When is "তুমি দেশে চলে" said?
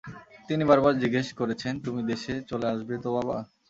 1.85-2.67